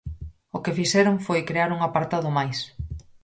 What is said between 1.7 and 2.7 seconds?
un apartado máis.